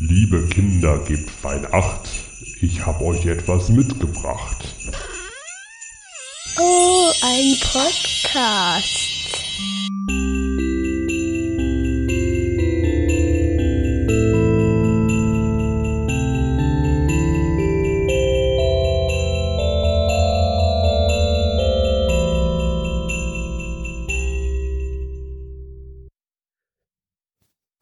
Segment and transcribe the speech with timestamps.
[0.00, 2.08] Liebe Kinder, gebt fein Acht.
[2.60, 4.74] Ich hab euch etwas mitgebracht.
[6.56, 9.17] Oh, ein Podcast.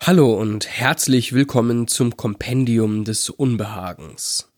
[0.07, 4.53] Hallo und herzlich willkommen zum Kompendium des Unbehagens.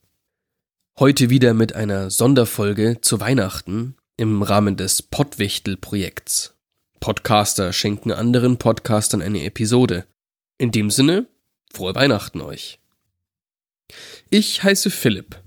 [0.98, 6.54] Heute wieder mit einer Sonderfolge zu Weihnachten im Rahmen des Pottwichtel-Projekts.
[7.00, 10.04] Podcaster schenken anderen Podcastern eine Episode.
[10.58, 11.26] In dem Sinne,
[11.72, 12.78] frohe Weihnachten euch.
[14.28, 15.40] Ich heiße Philipp.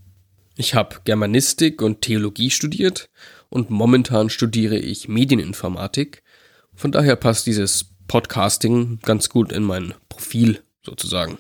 [0.57, 3.05] Ich habe Germanistik und Theologie studiert
[3.49, 6.23] und momentan studiere ich Medieninformatik.
[6.73, 11.37] Von daher passt dieses Podcasting ganz gut in mein Profil sozusagen.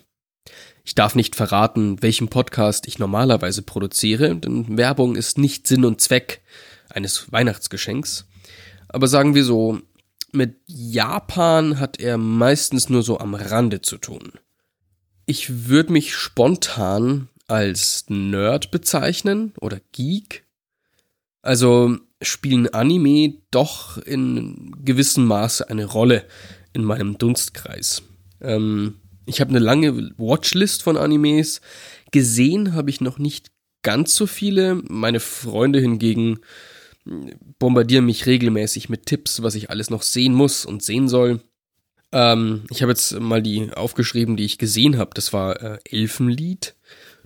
[0.85, 5.99] Ich darf nicht verraten, welchen Podcast ich normalerweise produziere, denn Werbung ist nicht Sinn und
[5.99, 6.39] Zweck
[6.87, 8.25] eines Weihnachtsgeschenks.
[8.87, 9.79] Aber sagen wir so,
[10.31, 14.31] mit Japan hat er meistens nur so am Rande zu tun.
[15.25, 20.45] Ich würde mich spontan als Nerd bezeichnen oder Geek.
[21.41, 26.25] Also spielen Anime doch in gewissem Maße eine Rolle
[26.73, 28.03] in meinem Dunstkreis.
[28.41, 31.61] Ähm, ich habe eine lange Watchlist von Animes.
[32.11, 33.51] Gesehen habe ich noch nicht
[33.83, 34.75] ganz so viele.
[34.87, 36.39] Meine Freunde hingegen
[37.59, 41.41] bombardieren mich regelmäßig mit Tipps, was ich alles noch sehen muss und sehen soll.
[42.11, 45.11] Ähm, ich habe jetzt mal die aufgeschrieben, die ich gesehen habe.
[45.13, 46.75] Das war äh, Elfenlied,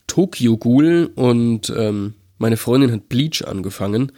[0.07, 4.11] Tokyo Ghoul und ähm, meine Freundin hat Bleach angefangen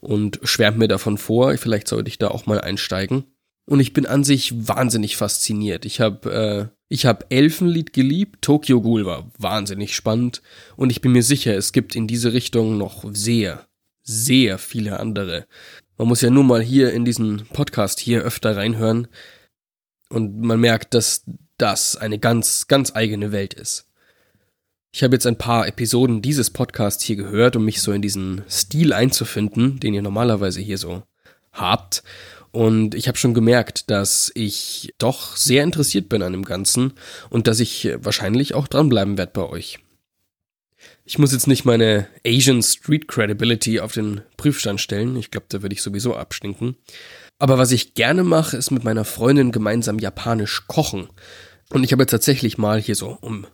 [0.00, 1.56] und schwärmt mir davon vor.
[1.58, 3.24] Vielleicht sollte ich da auch mal einsteigen.
[3.66, 5.84] Und ich bin an sich wahnsinnig fasziniert.
[5.84, 10.42] Ich habe äh, ich habe Elfenlied geliebt, Tokyo Ghoul war wahnsinnig spannend
[10.76, 13.66] und ich bin mir sicher, es gibt in diese Richtung noch sehr,
[14.02, 15.46] sehr viele andere.
[15.96, 19.08] Man muss ja nur mal hier in diesen Podcast hier öfter reinhören
[20.08, 21.24] und man merkt, dass
[21.56, 23.90] das eine ganz, ganz eigene Welt ist.
[24.92, 28.44] Ich habe jetzt ein paar Episoden dieses Podcasts hier gehört, um mich so in diesen
[28.48, 31.02] Stil einzufinden, den ihr normalerweise hier so
[31.52, 32.04] habt.
[32.54, 36.92] Und ich habe schon gemerkt, dass ich doch sehr interessiert bin an dem Ganzen
[37.28, 39.80] und dass ich wahrscheinlich auch dranbleiben werde bei euch.
[41.04, 45.16] Ich muss jetzt nicht meine Asian Street Credibility auf den Prüfstand stellen.
[45.16, 46.76] Ich glaube, da würde ich sowieso abstinken.
[47.40, 51.08] Aber was ich gerne mache, ist mit meiner Freundin gemeinsam japanisch kochen.
[51.70, 53.48] Und ich habe tatsächlich mal hier so um,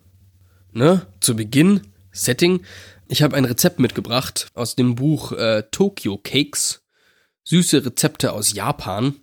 [0.72, 1.80] ne, zu Beginn,
[2.12, 2.60] Setting,
[3.08, 6.79] ich habe ein Rezept mitgebracht aus dem Buch äh, Tokyo Cakes
[7.44, 9.16] süße Rezepte aus Japan.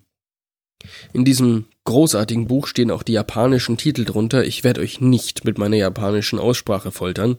[1.13, 4.45] In diesem großartigen Buch stehen auch die japanischen Titel drunter.
[4.45, 7.37] Ich werde euch nicht mit meiner japanischen Aussprache foltern.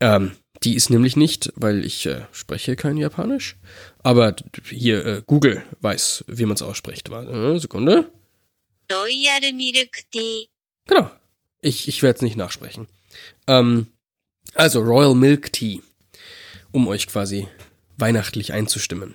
[0.00, 0.32] Ähm,
[0.64, 3.56] die ist nämlich nicht, weil ich äh, spreche kein Japanisch.
[4.02, 4.36] Aber
[4.68, 7.10] hier, äh, Google weiß, wie man es ausspricht.
[7.10, 8.10] Warte, eine Sekunde.
[8.90, 10.48] Royal Milk Tea.
[10.86, 11.10] Genau.
[11.60, 12.88] Ich, ich werde es nicht nachsprechen.
[13.46, 13.86] Ähm,
[14.54, 15.80] also Royal Milk Tea,
[16.72, 17.48] um euch quasi
[17.96, 19.14] weihnachtlich einzustimmen.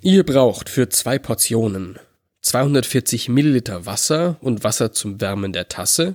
[0.00, 1.98] Ihr braucht für zwei Portionen
[2.42, 6.14] 240 Milliliter Wasser und Wasser zum Wärmen der Tasse,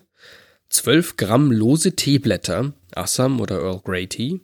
[0.70, 4.40] 12 Gramm lose Teeblätter, Assam oder Earl Grey Tea,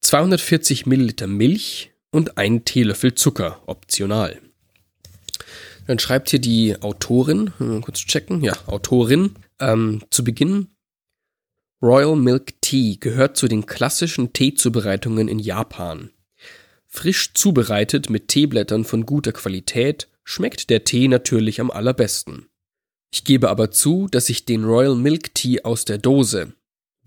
[0.00, 4.40] 240 Milliliter Milch und ein Teelöffel Zucker, optional.
[5.86, 7.52] Dann schreibt hier die Autorin,
[7.82, 10.68] kurz checken, ja, Autorin, ähm, zu Beginn,
[11.82, 16.10] Royal Milk Tea gehört zu den klassischen Teezubereitungen in Japan.
[16.92, 22.48] Frisch zubereitet mit Teeblättern von guter Qualität schmeckt der Tee natürlich am allerbesten.
[23.12, 26.52] Ich gebe aber zu, dass ich den Royal Milk Tea aus der Dose,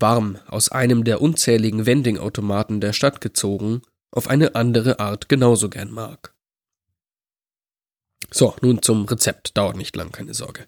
[0.00, 5.90] warm aus einem der unzähligen Vending-Automaten der Stadt gezogen, auf eine andere Art genauso gern
[5.90, 6.34] mag.
[8.30, 10.66] So, nun zum Rezept, dauert nicht lang, keine Sorge.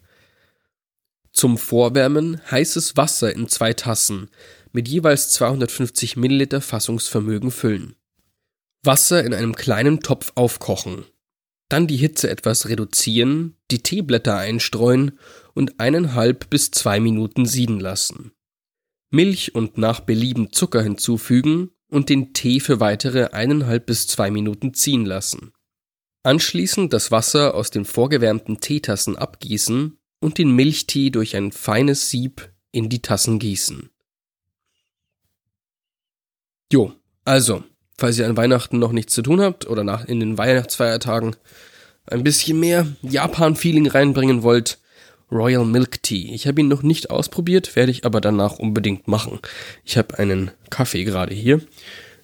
[1.32, 4.30] Zum Vorwärmen heißes Wasser in zwei Tassen
[4.72, 7.96] mit jeweils 250 Milliliter Fassungsvermögen füllen.
[8.86, 11.04] Wasser in einem kleinen Topf aufkochen.
[11.68, 15.18] Dann die Hitze etwas reduzieren, die Teeblätter einstreuen
[15.54, 18.32] und eineinhalb bis zwei Minuten sieden lassen.
[19.10, 24.74] Milch und nach Belieben Zucker hinzufügen und den Tee für weitere eineinhalb bis zwei Minuten
[24.74, 25.52] ziehen lassen.
[26.22, 32.52] Anschließend das Wasser aus den vorgewärmten Teetassen abgießen und den Milchtee durch ein feines Sieb
[32.72, 33.90] in die Tassen gießen.
[36.72, 36.92] Jo,
[37.24, 37.62] also,
[37.98, 41.36] falls ihr an Weihnachten noch nichts zu tun habt oder nach, in den Weihnachtsfeiertagen
[42.06, 44.78] ein bisschen mehr Japan-Feeling reinbringen wollt,
[45.30, 46.32] Royal Milk Tea.
[46.34, 49.40] Ich habe ihn noch nicht ausprobiert, werde ich aber danach unbedingt machen.
[49.84, 51.60] Ich habe einen Kaffee gerade hier.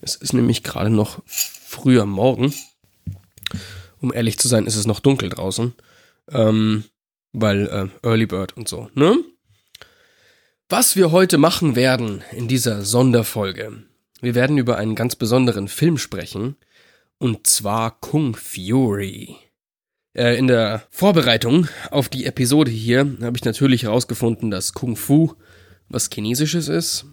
[0.01, 2.55] Es ist nämlich gerade noch früher Morgen.
[4.01, 5.75] Um ehrlich zu sein, ist es noch dunkel draußen.
[6.31, 6.85] Ähm,
[7.33, 7.67] weil
[8.03, 9.19] äh, Early Bird und so, ne?
[10.69, 13.83] Was wir heute machen werden in dieser Sonderfolge.
[14.23, 16.57] Wir werden über einen ganz besonderen Film sprechen.
[17.19, 19.37] Und zwar Kung Fury.
[20.15, 25.35] Äh, in der Vorbereitung auf die Episode hier habe ich natürlich herausgefunden, dass Kung Fu
[25.89, 27.05] was Chinesisches ist.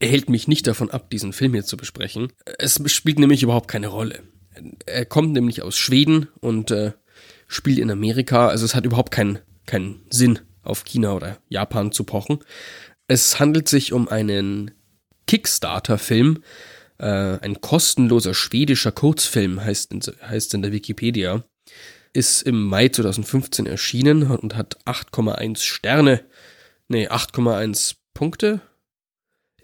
[0.00, 2.32] Er hält mich nicht davon ab, diesen Film hier zu besprechen.
[2.58, 4.22] Es spielt nämlich überhaupt keine Rolle.
[4.86, 6.92] Er kommt nämlich aus Schweden und äh,
[7.46, 8.48] spielt in Amerika.
[8.48, 12.40] Also es hat überhaupt keinen keinen Sinn, auf China oder Japan zu pochen.
[13.06, 14.72] Es handelt sich um einen
[15.28, 16.42] Kickstarter-Film,
[16.98, 21.44] äh, ein kostenloser schwedischer Kurzfilm, heißt in, heißt in der Wikipedia.
[22.12, 26.24] Ist im Mai 2015 erschienen und hat 8,1 Sterne.
[26.88, 28.60] Nee, 8,1 Punkte.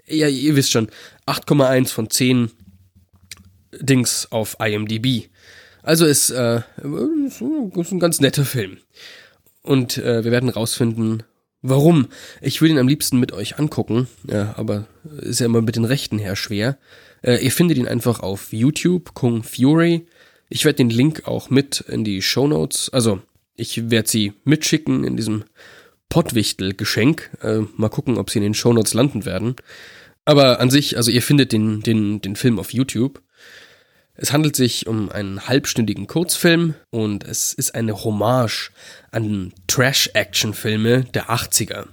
[0.07, 0.89] Ja, ihr wisst schon,
[1.27, 2.51] 8,1 von 10
[3.81, 5.31] Dings auf IMDb.
[5.83, 8.79] Also ist, äh, ist ein ganz netter Film.
[9.63, 11.23] Und äh, wir werden rausfinden,
[11.65, 12.09] warum.
[12.41, 14.87] Ich will ihn am liebsten mit euch angucken, ja, aber
[15.21, 16.79] ist ja immer mit den Rechten her schwer.
[17.23, 20.07] Äh, ihr findet ihn einfach auf YouTube, Kung Fury.
[20.49, 23.21] Ich werde den Link auch mit in die Show Notes, also
[23.57, 25.45] ich werde sie mitschicken in diesem
[26.11, 27.31] Pottwichtel-Geschenk.
[27.43, 29.57] Äh, mal gucken, ob sie in den Show Notes landen werden.
[30.25, 33.23] Aber an sich, also ihr findet den, den, den Film auf YouTube.
[34.17, 38.71] Es handelt sich um einen halbstündigen Kurzfilm und es ist eine Hommage
[39.11, 41.89] an Trash-Action-Filme der 80er.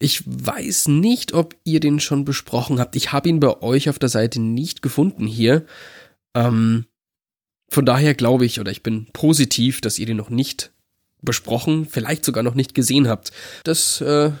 [0.00, 2.96] Ich weiß nicht, ob ihr den schon besprochen habt.
[2.96, 5.64] Ich habe ihn bei euch auf der Seite nicht gefunden hier.
[6.36, 6.86] Ähm,
[7.70, 10.72] von daher glaube ich oder ich bin positiv, dass ihr den noch nicht
[11.22, 13.32] besprochen, vielleicht sogar noch nicht gesehen habt.
[13.62, 14.32] Das äh,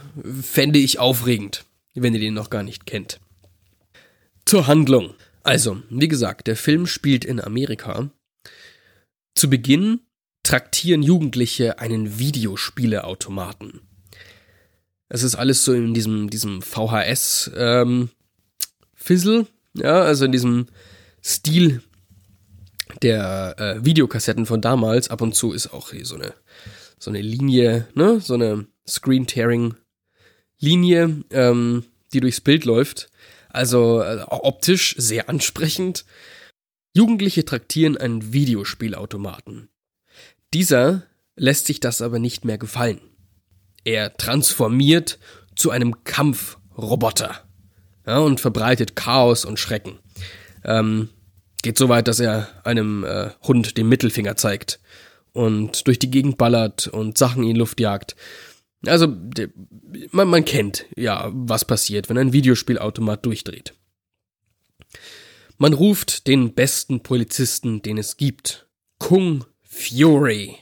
[0.42, 1.64] fände ich aufregend,
[1.94, 3.20] wenn ihr den noch gar nicht kennt.
[4.44, 5.14] Zur Handlung.
[5.44, 8.10] Also, wie gesagt, der Film spielt in Amerika.
[9.34, 10.00] Zu Beginn
[10.42, 13.82] traktieren Jugendliche einen Videospieleautomaten.
[15.08, 18.08] Es ist alles so in diesem, diesem VHS-Fizzle,
[19.38, 20.68] ähm, ja, also in diesem
[21.22, 21.82] Stil
[23.02, 25.10] der äh, Videokassetten von damals.
[25.10, 26.32] Ab und zu ist auch so eine,
[26.98, 33.10] so eine Linie, ne, so eine Screen-Tearing-Linie, ähm, die durchs Bild läuft.
[33.54, 36.04] Also äh, optisch sehr ansprechend.
[36.92, 39.68] Jugendliche traktieren einen Videospielautomaten.
[40.52, 41.04] Dieser
[41.36, 43.00] lässt sich das aber nicht mehr gefallen.
[43.84, 45.18] Er transformiert
[45.54, 47.44] zu einem Kampfroboter
[48.06, 49.98] ja, und verbreitet Chaos und Schrecken.
[50.64, 51.10] Ähm,
[51.62, 54.80] geht so weit, dass er einem äh, Hund den Mittelfinger zeigt
[55.32, 58.16] und durch die Gegend ballert und Sachen in Luft jagt.
[58.86, 59.06] Also,
[60.12, 63.74] man, man kennt ja, was passiert, wenn ein Videospielautomat durchdreht.
[65.58, 68.66] Man ruft den besten Polizisten, den es gibt.
[68.98, 70.58] Kung Fury.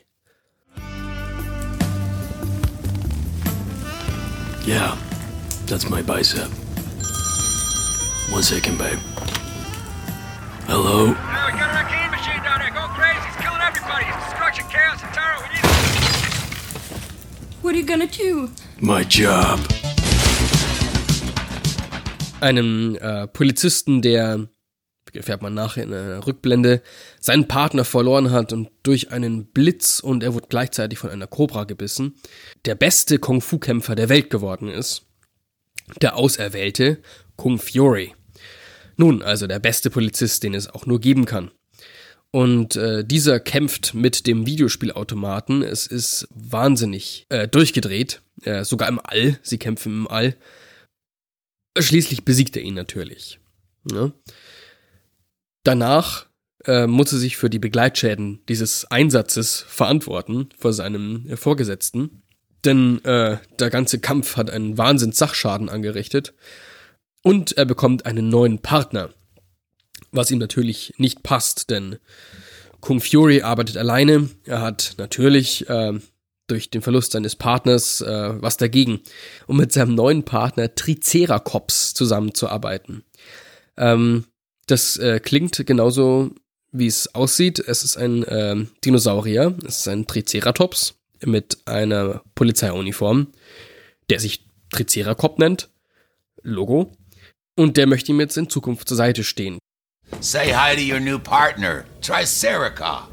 [4.66, 4.96] Yeah,
[5.66, 6.48] that's my bicep.
[8.30, 8.98] One second, babe.
[10.66, 11.14] Hello?
[17.62, 18.48] What are you gonna do?
[18.80, 19.60] My job.
[22.40, 24.48] Einem äh, Polizisten, der,
[25.12, 26.82] erfährt man nachher in einer Rückblende,
[27.20, 31.62] seinen Partner verloren hat und durch einen Blitz und er wurde gleichzeitig von einer Kobra
[31.62, 32.16] gebissen,
[32.64, 35.06] der beste Kung-Fu-Kämpfer der Welt geworden ist.
[36.00, 37.00] Der Auserwählte
[37.36, 38.12] Kung Fury.
[38.96, 41.52] Nun, also der beste Polizist, den es auch nur geben kann.
[42.34, 45.62] Und äh, dieser kämpft mit dem Videospielautomaten.
[45.62, 49.38] Es ist wahnsinnig äh, durchgedreht, äh, sogar im All.
[49.42, 50.34] Sie kämpfen im All.
[51.78, 53.38] Schließlich besiegt er ihn natürlich.
[53.90, 54.12] Ja.
[55.62, 56.26] Danach
[56.64, 62.22] äh, muss er sich für die Begleitschäden dieses Einsatzes verantworten vor seinem äh, Vorgesetzten.
[62.64, 66.32] Denn äh, der ganze Kampf hat einen Wahnsinns-Sachschaden angerichtet.
[67.22, 69.10] Und er bekommt einen neuen Partner
[70.12, 71.98] was ihm natürlich nicht passt, denn
[72.80, 74.28] Kung Fury arbeitet alleine.
[74.44, 75.98] Er hat natürlich äh,
[76.48, 79.00] durch den Verlust seines Partners äh, was dagegen,
[79.46, 83.04] um mit seinem neuen Partner Triceratops zusammenzuarbeiten.
[83.76, 84.26] Ähm,
[84.66, 86.30] das äh, klingt genauso,
[86.72, 87.58] wie es aussieht.
[87.58, 93.28] Es ist ein äh, Dinosaurier, es ist ein Triceratops mit einer Polizeiuniform,
[94.10, 95.70] der sich Triceracop nennt.
[96.42, 96.92] Logo.
[97.54, 99.58] Und der möchte ihm jetzt in Zukunft zur Seite stehen.
[100.20, 103.08] Say hi to your new partner, Triceracop.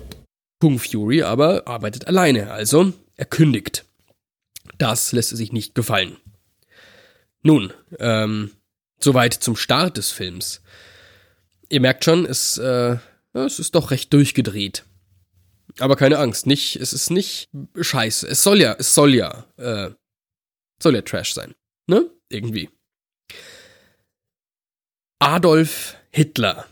[0.60, 3.86] Kung Fury aber arbeitet alleine, also er kündigt.
[4.78, 6.18] Das lässt er sich nicht gefallen.
[7.42, 8.52] Nun, ähm,
[9.00, 10.62] soweit zum Start des Films.
[11.70, 12.98] Ihr merkt schon, es, äh,
[13.34, 14.84] es ist doch recht durchgedreht.
[15.80, 18.28] Aber keine Angst, nicht, es ist nicht scheiße.
[18.28, 19.92] Es soll ja, es soll ja, äh,
[20.82, 21.56] soll ja Trash sein.
[21.88, 22.10] Ne?
[22.30, 22.70] Irgendwie.
[25.20, 26.68] Adolf Hitler.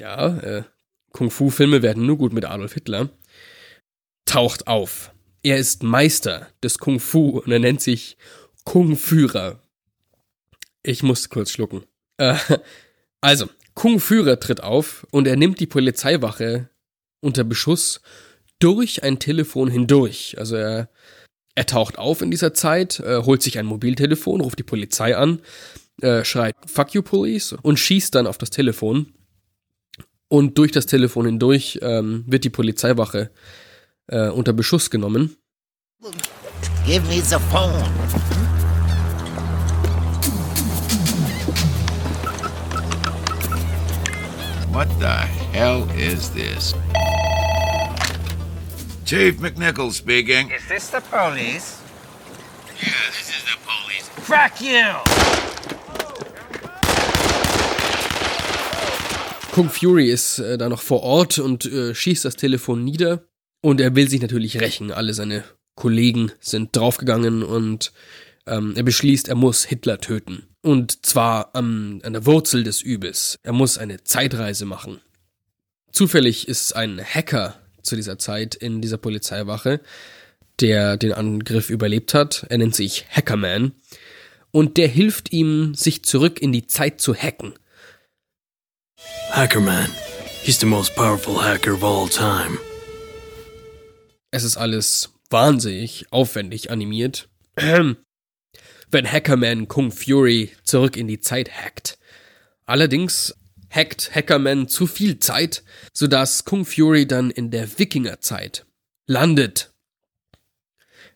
[0.00, 0.62] Ja, äh,
[1.12, 3.10] Kung-Fu-Filme werden nur gut mit Adolf Hitler.
[4.24, 5.12] Taucht auf.
[5.42, 8.16] Er ist Meister des Kung-Fu und er nennt sich
[8.64, 9.62] Kung-Führer.
[10.82, 11.84] Ich muss kurz schlucken.
[12.16, 12.34] Äh,
[13.20, 16.70] also, Kung-Führer tritt auf und er nimmt die Polizeiwache
[17.20, 18.00] unter Beschuss
[18.58, 20.36] durch ein Telefon hindurch.
[20.38, 20.88] Also er,
[21.54, 25.42] er taucht auf in dieser Zeit, äh, holt sich ein Mobiltelefon, ruft die Polizei an,
[26.00, 29.12] äh, schreit Fuck you Police und schießt dann auf das Telefon.
[30.32, 33.32] Und durch das Telefon hindurch ähm, wird die Polizeiwache
[34.06, 35.36] äh, unter Beschuss genommen.
[36.86, 37.84] Give me the phone.
[44.72, 46.76] What the hell is this?
[49.04, 50.52] Chief McNichol speaking.
[50.52, 51.80] Is this the police?
[52.80, 54.08] Yeah, this is the police.
[54.24, 55.39] Crack you!
[59.52, 63.24] Kung Fury ist äh, da noch vor Ort und äh, schießt das Telefon nieder.
[63.62, 64.92] Und er will sich natürlich rächen.
[64.92, 67.92] Alle seine Kollegen sind draufgegangen und
[68.46, 70.46] ähm, er beschließt, er muss Hitler töten.
[70.62, 73.38] Und zwar am, an der Wurzel des Übels.
[73.42, 75.00] Er muss eine Zeitreise machen.
[75.90, 79.80] Zufällig ist ein Hacker zu dieser Zeit in dieser Polizeiwache,
[80.60, 82.46] der den Angriff überlebt hat.
[82.48, 83.72] Er nennt sich Hackerman.
[84.52, 87.54] Und der hilft ihm, sich zurück in die Zeit zu hacken.
[89.30, 89.90] Hackerman.
[90.42, 92.58] He's the most powerful hacker of all time.
[94.30, 97.28] Es ist alles wahnsinnig aufwendig animiert.
[97.56, 97.96] Ahem.
[98.90, 101.98] Wenn Hackerman Kung Fury zurück in die Zeit hackt.
[102.66, 103.34] Allerdings
[103.70, 108.66] hackt Hackerman zu viel Zeit, sodass Kung Fury dann in der Wikingerzeit
[109.06, 109.72] landet.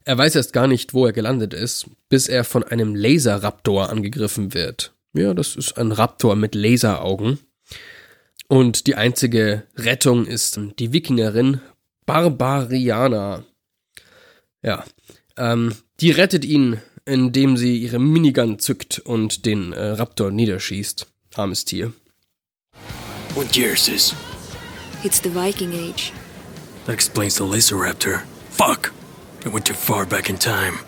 [0.04, 4.52] Er weiß erst gar nicht, wo er gelandet ist, bis er von einem Laserraptor angegriffen
[4.54, 4.92] wird.
[5.14, 7.38] Ja, das ist ein Raptor mit Laseraugen.
[8.48, 11.60] Und die einzige Rettung ist die Wikingerin
[12.06, 13.44] Barbariana.
[14.62, 14.84] Ja,
[15.36, 21.06] ähm, die rettet ihn, indem sie ihre Minigun zückt und den äh, Raptor niederschießt.
[21.34, 21.92] Armes Tier.
[23.34, 24.14] What year is this?
[25.02, 26.12] It's the Viking Age.
[26.86, 28.22] That explains the laser raptor.
[28.50, 28.92] Fuck!
[29.44, 30.78] I went too far back in time.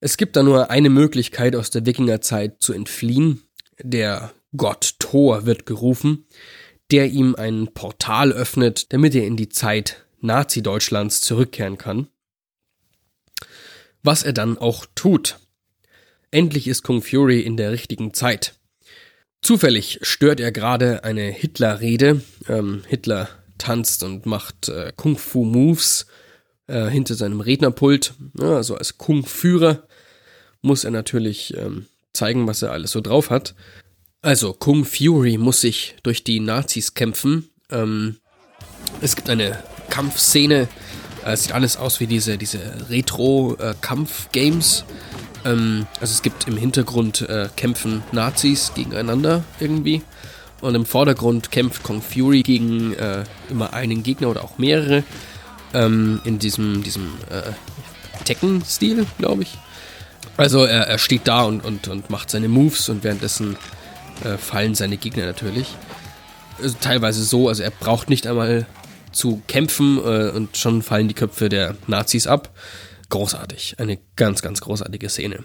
[0.00, 3.42] Es gibt da nur eine Möglichkeit, aus der Wikingerzeit zu entfliehen.
[3.82, 6.26] Der Gott Thor wird gerufen,
[6.90, 12.08] der ihm ein Portal öffnet, damit er in die Zeit Nazi-Deutschlands zurückkehren kann.
[14.02, 15.38] Was er dann auch tut.
[16.32, 18.58] Endlich ist Kung Fury in der richtigen Zeit.
[19.40, 22.20] Zufällig stört er gerade eine Hitler-Rede.
[22.48, 26.06] Ähm, Hitler tanzt und macht äh, Kung-Fu-Moves
[26.66, 28.14] äh, hinter seinem Rednerpult.
[28.36, 29.86] Ja, also als Kung-Führer
[30.60, 33.54] muss er natürlich ähm, zeigen, was er alles so drauf hat.
[34.24, 37.50] Also Kung Fury muss sich durch die Nazis kämpfen.
[37.70, 38.16] Ähm,
[39.02, 39.58] es gibt eine
[39.90, 40.66] Kampfszene.
[41.26, 44.86] Äh, Es sieht alles aus wie diese, diese Retro-Kampf-Games.
[45.44, 50.00] ähm, also es gibt im Hintergrund äh, kämpfen Nazis gegeneinander irgendwie.
[50.62, 55.04] Und im Vordergrund kämpft Kung Fury gegen äh, immer einen Gegner oder auch mehrere.
[55.74, 57.42] Ähm, in diesem, diesem äh,
[58.24, 59.58] Tekken-Stil, glaube ich.
[60.38, 63.58] Also er, er steht da und, und, und macht seine Moves und währenddessen
[64.24, 65.68] äh, fallen seine Gegner natürlich.
[66.62, 68.66] Also teilweise so, also er braucht nicht einmal
[69.12, 72.54] zu kämpfen äh, und schon fallen die Köpfe der Nazis ab.
[73.08, 73.76] Großartig.
[73.78, 75.44] Eine ganz, ganz großartige Szene.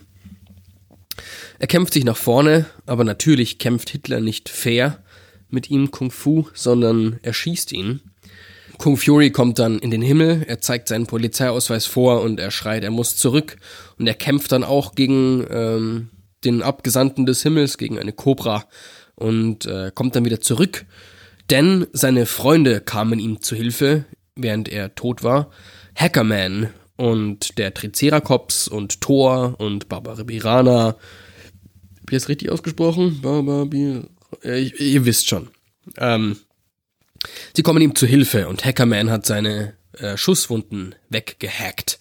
[1.60, 5.04] Er kämpft sich nach vorne, aber natürlich kämpft Hitler nicht fair
[5.50, 8.02] mit ihm Kung Fu, sondern er schießt ihn.
[8.78, 12.84] Kung Fury kommt dann in den Himmel, er zeigt seinen Polizeiausweis vor und er schreit,
[12.84, 13.58] er muss zurück.
[13.98, 16.10] Und er kämpft dann auch gegen ähm,
[16.44, 18.66] den Abgesandten des Himmels, gegen eine Kobra
[19.16, 20.86] und äh, kommt dann wieder zurück.
[21.50, 24.06] Denn seine Freunde kamen ihm zu Hilfe,
[24.36, 25.50] während er tot war.
[25.96, 30.88] Hackerman und der Triceratops und Thor und Barbaribirana.
[30.88, 33.22] Hab ich das richtig ausgesprochen?
[33.22, 34.08] Barbarbir...
[34.44, 35.50] Ja, ihr wisst schon.
[35.98, 36.38] Ähm,
[37.56, 42.00] sie kommen ihm zu Hilfe und Hackerman hat seine äh, Schusswunden weggehackt.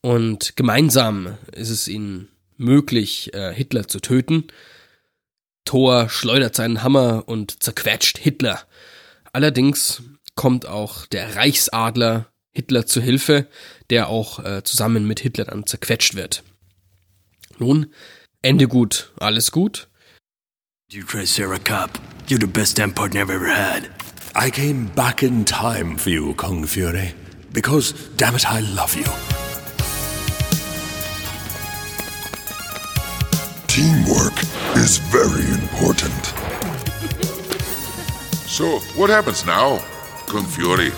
[0.00, 2.28] Und gemeinsam ist es ihnen
[2.62, 4.44] möglich, äh, Hitler zu töten.
[5.64, 8.60] Thor schleudert seinen Hammer und zerquetscht Hitler.
[9.32, 10.02] Allerdings
[10.34, 13.48] kommt auch der Reichsadler Hitler zu Hilfe,
[13.90, 16.42] der auch äh, zusammen mit Hitler dann zerquetscht wird.
[17.58, 17.92] Nun,
[18.42, 19.88] Ende gut, alles gut.
[20.90, 21.98] You Triceracop.
[22.28, 23.88] You're the best damn partner I've ever had.
[24.34, 27.14] I came back in time for you, Kung Fury.
[27.52, 29.04] Because, damn it, I love you.
[33.72, 34.36] Teamwork
[34.76, 36.26] is very important.
[38.46, 39.78] So, what happens now,
[40.26, 40.92] Kung Fury?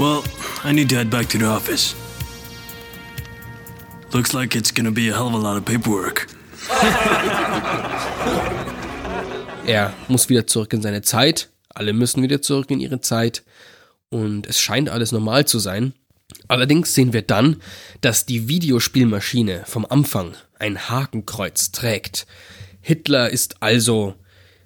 [0.00, 0.24] Well,
[0.64, 1.94] I need to head back to the office.
[4.12, 6.26] Looks like it's gonna be a hell of a lot of paperwork.
[9.64, 11.50] Er muss wieder zurück in seine Zeit.
[11.72, 13.44] Alle müssen wieder zurück in ihre Zeit.
[14.08, 15.94] Und es scheint alles normal zu sein.
[16.50, 17.62] Allerdings sehen wir dann,
[18.00, 22.26] dass die Videospielmaschine vom Anfang ein Hakenkreuz trägt.
[22.80, 24.16] Hitler ist also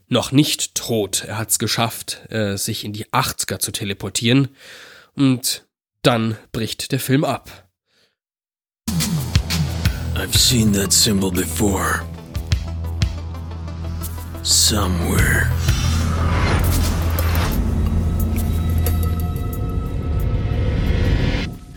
[0.08, 1.24] noch nicht tot.
[1.24, 4.48] Er hat es geschafft, äh, sich in die 80er zu teleportieren.
[5.14, 5.66] Und
[6.00, 7.68] dann bricht der Film ab.
[10.14, 12.00] I've seen that symbol before.
[14.42, 15.50] Somewhere.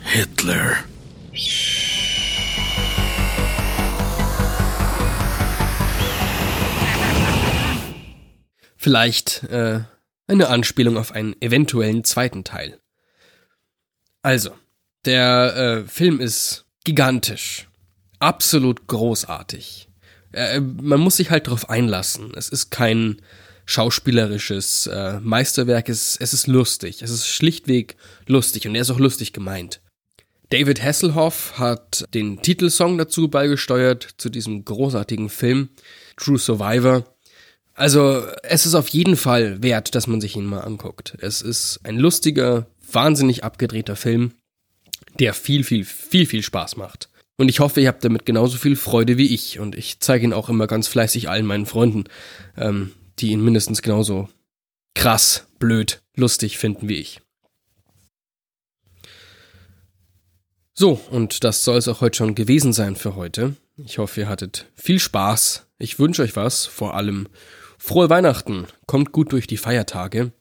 [0.10, 0.78] Hitler.
[8.78, 9.82] Vielleicht äh,
[10.28, 12.80] eine Anspielung auf einen eventuellen zweiten Teil.
[14.22, 14.52] Also,
[15.04, 17.68] der äh, Film ist gigantisch,
[18.20, 19.90] absolut großartig.
[20.32, 22.32] Äh, man muss sich halt darauf einlassen.
[22.34, 23.22] Es ist kein
[23.66, 29.00] schauspielerisches äh, Meisterwerk, es, es ist lustig, es ist schlichtweg lustig und er ist auch
[29.00, 29.82] lustig gemeint.
[30.50, 35.70] David Hasselhoff hat den Titelsong dazu beigesteuert, zu diesem großartigen Film,
[36.16, 37.04] True Survivor.
[37.74, 41.16] Also, es ist auf jeden Fall wert, dass man sich ihn mal anguckt.
[41.20, 44.32] Es ist ein lustiger, wahnsinnig abgedrehter Film,
[45.20, 47.10] der viel, viel, viel, viel Spaß macht.
[47.38, 49.60] Und ich hoffe, ihr habt damit genauso viel Freude wie ich.
[49.60, 52.06] Und ich zeige ihn auch immer ganz fleißig allen meinen Freunden,
[52.58, 54.28] ähm, die ihn mindestens genauso
[54.96, 57.22] krass, blöd, lustig finden wie ich.
[60.80, 63.56] So, und das soll es auch heute schon gewesen sein für heute.
[63.78, 65.66] Ich hoffe, ihr hattet viel Spaß.
[65.80, 67.28] Ich wünsche euch was, vor allem
[67.80, 68.68] frohe Weihnachten.
[68.86, 70.34] Kommt gut durch die Feiertage.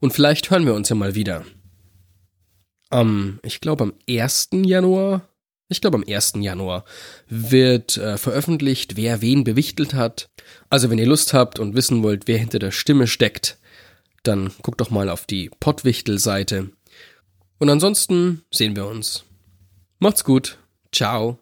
[0.00, 1.44] Und vielleicht hören wir uns ja mal wieder.
[2.88, 4.48] Am, ich glaube am 1.
[4.64, 5.28] Januar,
[5.68, 6.32] ich glaube am 1.
[6.36, 6.86] Januar
[7.28, 10.30] wird äh, veröffentlicht, wer wen bewichtelt hat.
[10.70, 13.58] Also wenn ihr Lust habt und wissen wollt, wer hinter der Stimme steckt,
[14.22, 16.70] dann guckt doch mal auf die Pottwichtel-Seite.
[17.58, 19.26] Und ansonsten sehen wir uns.
[20.02, 20.58] Macht's gut.
[20.90, 21.38] Ciao.